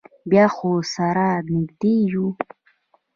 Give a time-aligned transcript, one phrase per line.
[0.29, 2.25] بیا خو سره نږدې یو.